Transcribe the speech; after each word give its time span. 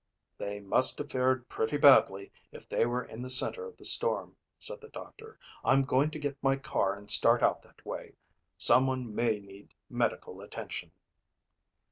"They 0.39 0.59
must 0.59 0.97
have 0.97 1.11
fared 1.11 1.47
pretty 1.47 1.77
badly 1.77 2.31
if 2.51 2.67
they 2.67 2.87
were 2.87 3.03
in 3.05 3.21
the 3.21 3.29
center 3.29 3.67
of 3.67 3.77
the 3.77 3.85
storm," 3.85 4.35
said 4.57 4.81
the 4.81 4.89
doctor. 4.89 5.37
"I'm 5.63 5.83
going 5.83 6.09
to 6.09 6.17
get 6.17 6.41
my 6.41 6.55
car 6.55 6.95
and 6.95 7.07
start 7.07 7.43
out 7.43 7.61
that 7.61 7.85
way. 7.85 8.15
Someone 8.57 9.13
may 9.13 9.37
need 9.39 9.75
medical 9.91 10.41
attention." 10.41 10.91